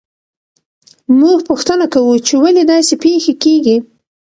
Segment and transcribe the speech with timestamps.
[1.19, 3.77] موږ پوښتنه کوو چې ولې داسې پېښې کیږي.